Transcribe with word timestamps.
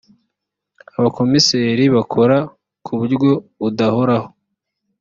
abakomiseri 0.97 1.83
bakora 1.95 2.37
ku 2.85 2.91
buryo 2.99 3.29
budahoraho. 3.61 4.27